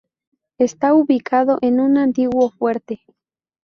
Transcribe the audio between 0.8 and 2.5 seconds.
ubicado en un antiguo